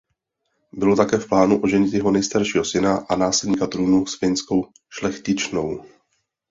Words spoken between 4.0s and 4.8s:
s finskou